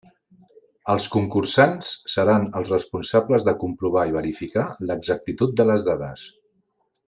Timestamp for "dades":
5.93-6.27